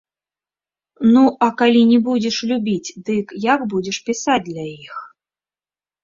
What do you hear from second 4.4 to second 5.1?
для іх?